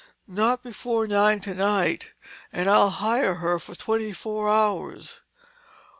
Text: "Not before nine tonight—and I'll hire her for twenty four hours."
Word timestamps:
"Not 0.25 0.63
before 0.63 1.05
nine 1.05 1.41
tonight—and 1.41 2.67
I'll 2.67 2.89
hire 2.89 3.35
her 3.35 3.59
for 3.59 3.75
twenty 3.75 4.13
four 4.13 4.49
hours." 4.49 5.21